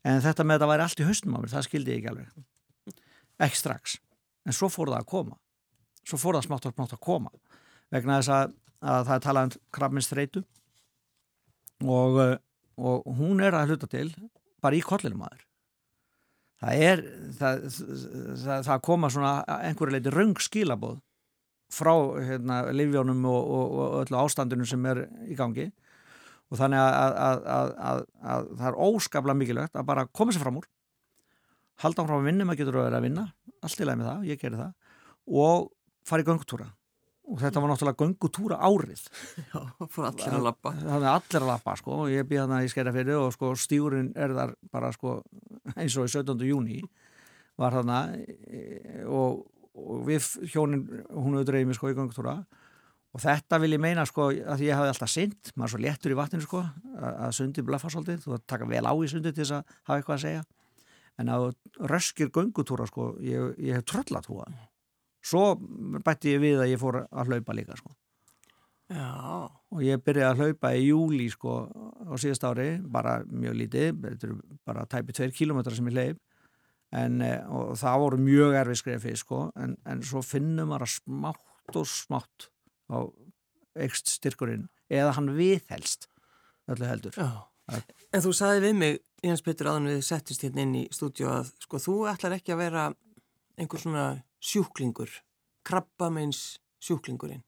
[0.04, 2.48] en þetta með þetta væri allt í höstum á mér það skildi ég ekki alveg.
[3.44, 3.98] Ekki strax,
[4.48, 5.38] en svo fór það að koma.
[6.08, 7.32] Svo fór það smátt og smátt að koma.
[7.94, 10.44] Vegna þess að, að það er talað um krabbminnstreitu
[11.90, 12.38] og, eh,
[12.78, 14.10] og hún er að hluta til
[14.64, 15.44] bara í kollinum aður
[16.64, 17.02] það er
[17.40, 17.66] það,
[18.44, 21.02] það, það koma svona einhverju leiti röng skilabóð
[21.74, 25.72] frá hérna, livjónum og, og, og öllu ástandinu sem er í gangi.
[26.54, 30.68] Og þannig að, að, að það er óskaplega mikilvægt að bara koma sér fram úr
[31.82, 33.24] halda áfram að vinna, maður getur að vera að vinna
[33.66, 34.74] allt í lagi með það, ég gerir það
[35.42, 35.70] og
[36.06, 36.68] fara í göngutúra
[37.24, 39.06] og þetta var náttúrulega göngutúra árið.
[39.54, 39.60] Já,
[39.92, 42.74] fór allir að lappa Það er allir að lappa, sko, og ég býða það í
[42.74, 45.16] skerjafeyri og sko stjúrin er þar bara sko
[45.76, 46.44] eins og í 17.
[46.50, 46.82] júni
[47.60, 48.02] var þarna
[49.08, 49.46] og,
[49.78, 50.84] og við hjónin
[51.14, 52.42] hún auðvitað mig sko í göngutúra.
[53.14, 56.16] Og þetta vil ég meina sko að ég hafi alltaf synd, maður er svo léttur
[56.16, 56.64] í vatninu sko
[56.98, 60.16] að sundi blaffa svolítið, þú taka vel á í sundi til þess að hafa eitthvað
[60.18, 60.44] að segja.
[61.22, 61.44] En að
[61.92, 64.48] röskir göngutúra sko, ég, ég hef tröllatúa
[65.24, 65.54] svo
[66.04, 67.94] bætti ég við að ég fór að hlaupa líka sko
[68.94, 69.48] Já.
[69.50, 74.04] og ég byrjaði að hlaupa í júli sko á síðast ári bara mjög lítið,
[74.68, 76.20] bara tæpi tveir kilómetrar sem ég hleyp
[76.94, 77.40] en eh,
[77.80, 82.50] það voru mjög erfið skrefi sko, en, en svo finnum maður að smátt og smátt
[82.94, 82.98] á
[83.82, 86.10] ekst styrkurinn eða hann viðhelst
[86.70, 87.48] öllu heldur Já.
[88.14, 91.54] En þú saði við mig Jens Petur aðan við settist hérna inn í stúdíu að
[91.64, 92.86] sko þú ætlar ekki að vera
[93.56, 94.08] einhver svona
[94.44, 95.12] sjúklingur
[95.64, 96.44] krabbameins
[96.84, 97.44] sjúklingurinn.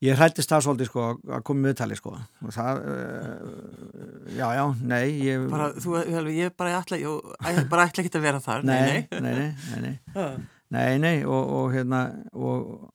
[0.00, 2.14] Ég hrættist það svolítið sko að koma með tali sko.
[2.46, 5.98] Og það, uh, já já, nei ég bara, þú,
[6.32, 8.78] ég bara ætla ég bara ætla ekki að vera þar Nei,
[9.12, 9.34] nei, nei.
[9.68, 10.30] Nei, nei, nei,
[10.72, 12.00] nei, nei og, og hérna
[12.32, 12.88] og,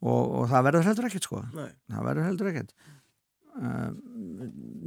[0.00, 1.44] og, og það verður heldur ekkert sko.
[1.52, 2.76] Það verður heldur ekkert.
[3.54, 3.90] Uh,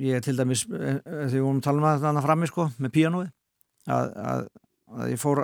[0.01, 2.97] ég til dæmis eh, þegar við vorum að tala um það þannig frammi sko með
[2.97, 3.27] píanói
[3.87, 4.41] að, að
[5.11, 5.41] ég fór,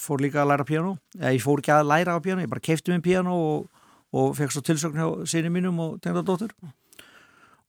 [0.00, 0.96] fór líka að læra píanó.
[1.18, 3.68] Eða ég fór ekki að læra á píanó ég bara keipti mér píanó og,
[4.16, 6.54] og fekk svo tilsökn hjá sinni mínum og tengdadóttur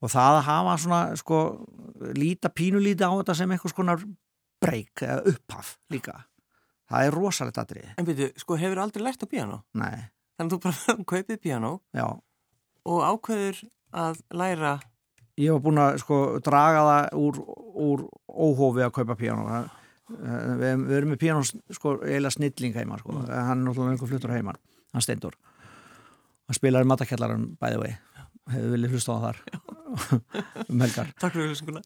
[0.02, 1.40] og það að hafa svona sko
[2.18, 4.06] líta pínulíti á þetta sem eitthvað skonar
[4.62, 6.16] breyk eða upphaf líka.
[6.92, 9.62] Það er rosalegt aðrið En byrju, sko hefur aldrei lært á píanó?
[9.78, 10.10] Nei.
[10.40, 12.08] Þannig að þú bara kaupið píanó Já.
[12.90, 14.74] og ákveður að læra.
[15.40, 17.40] Ég var búin að sko draga það úr,
[17.86, 19.46] úr óhófi að kaupa píano
[20.20, 23.16] við, við erum með píano sko eiginlega snilling heima sko.
[23.16, 23.32] Mm.
[23.32, 24.56] hann er náttúrulega einhver fluttur heima
[24.92, 25.38] hann steindur
[26.48, 27.94] hann spilar í matakjallarum bæði vei
[28.52, 29.42] hefur viljið hlusta á þar.
[30.72, 31.10] Um helgar.
[31.20, 31.82] Takk fyrir hlustunguna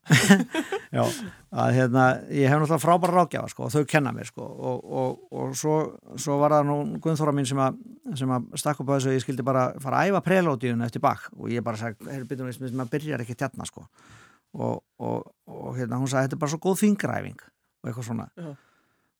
[0.96, 1.02] Já,
[1.50, 5.24] að hérna ég hef náttúrulega frábæra ráðgjafa sko og þau kenna mér sko og, og,
[5.34, 5.78] og svo,
[6.22, 7.80] svo var það nú Guðnþóra mín sem að,
[8.14, 11.32] að stakk upp á þessu og ég skildi bara fara að æfa prelódiðun eftir bakk
[11.34, 13.88] og ég bara sagði, heyrðu byrjum við maður byrjar ekki tjarnar sko.
[14.62, 17.42] Og, og hérna hún sagði, þetta er bara svo góð fingræfing
[17.86, 18.30] og eitthvað svona.
[18.36, 18.56] Já.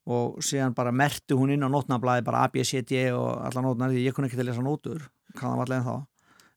[0.06, 3.62] og síðan bara merti hún inn á nótnablaði bara A, B, C, D og alla
[3.66, 5.96] nótnar því ég kunni ekki til að lesa nótur, kannan var allega en þá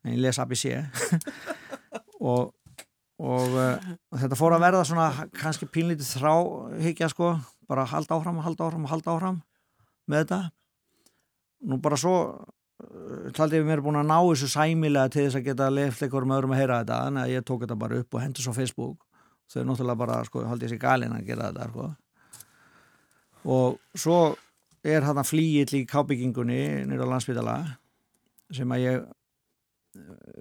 [0.05, 0.67] en ég les ABC
[2.33, 2.53] og,
[3.17, 7.33] og, uh, og þetta fór að verða svona kannski pínlítið þráhyggja sko,
[7.71, 9.43] bara halda áfram og halda áfram og halda áfram
[10.09, 10.41] með þetta.
[11.69, 15.51] Nú bara svo uh, taldi ég mér búin að ná þessu sæmilega til þess að
[15.51, 18.45] geta left einhverjum öðrum að heyra þetta en ég tók þetta bara upp og hendur
[18.45, 19.08] svo Facebook
[19.49, 21.89] þau er náttúrulega bara, sko, haldi ég sér galin að gera þetta sko
[23.49, 24.19] og svo
[24.87, 27.57] er hann að flýill í kábyggingunni nýra á landsbytala
[28.55, 29.07] sem að ég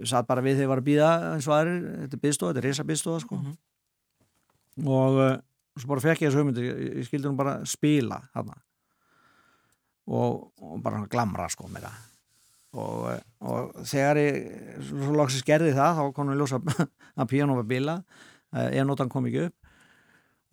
[0.07, 2.61] satt bara við þegar ég var að býða eins og aðrir, þetta er byggstofa, þetta
[2.61, 3.35] er reysa byggstofa sko.
[3.37, 4.87] mm -hmm.
[4.87, 5.37] og uh,
[5.77, 8.57] svo bara fekk ég þessu hugmyndu ég, ég skildi hún bara spila hana.
[10.07, 11.97] og, og bara glamra sko með það
[12.73, 14.35] og, uh, og þegar ég
[14.89, 16.61] svo loksist gerði það, þá konum við ljósa
[17.15, 18.03] að píano var bila
[18.55, 19.73] uh, ennótan kom ekki upp.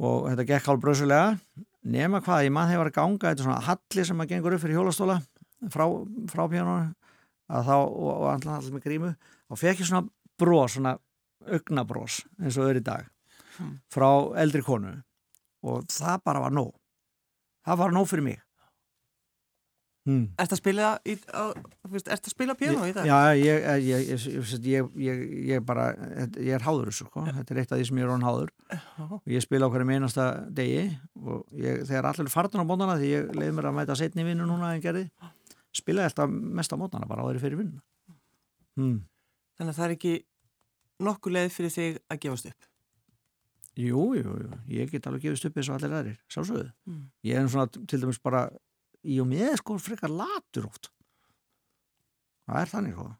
[0.04, 1.36] Og þetta gekk hálf bröðsulega
[1.84, 4.78] nema hvað, ég mann hefur að ganga þetta svona halli sem að gengur upp fyrir
[4.78, 5.18] hjólastóla
[5.72, 5.84] frá,
[6.32, 6.92] frá píanónu
[7.52, 9.10] að þá, og, og allir með grímu
[9.52, 10.08] og fekk ég svona
[10.40, 10.94] brós, svona
[11.44, 13.10] augnabrós eins og öðru í dag
[13.58, 13.74] hmm.
[13.92, 14.08] frá
[14.40, 14.96] eldri konu.
[15.64, 16.72] Og það bara var nóg.
[17.64, 18.40] Það var nóg fyrir mig
[20.04, 20.24] Hmm.
[20.36, 20.88] Ert að spila
[22.28, 23.06] spila piano í dag?
[23.08, 24.24] Já, ég, ég,
[25.00, 25.86] ég, ég bara
[26.36, 27.22] ég er háður þessu, sko.
[27.24, 28.50] þetta er eitt af því sem ég er án háður
[29.00, 30.82] og ég spila okkar í meinasta degi
[31.22, 34.74] og þegar allir farnir á mótana því ég leiði mér að mæta setni vinnu núna
[34.74, 35.06] en gerði,
[35.72, 37.80] spila ég alltaf mest á mótana, bara á þeirri fyrir vinnu
[38.76, 39.00] hmm.
[39.56, 40.14] Þannig að það er ekki
[41.08, 42.70] nokkuð leið fyrir þig að gefast upp
[43.74, 47.00] Jú, jú, jú, ég get alveg gefist upp eins og allir aðrir, sásögðu mm.
[47.26, 48.44] ég er svona til dæmis bara
[49.04, 50.90] í og með sko frekar latur oft
[52.48, 53.10] það er þannig sko.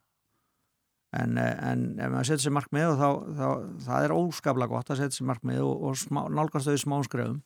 [1.15, 3.09] En, en ef maður setur sér markmið og þá,
[3.39, 3.49] þá
[3.87, 7.39] það er óskaplega gott að setja sér markmið og, og smá, nálgast þau smá skrefum.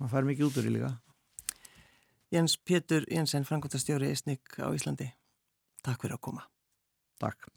[0.00, 0.92] Maður fær mikið út úr í líka.
[2.30, 5.08] Jens Pétur Jensen, frangotastjóri Ísnik á Íslandi.
[5.82, 6.46] Takk fyrir að koma.
[7.20, 7.48] Takk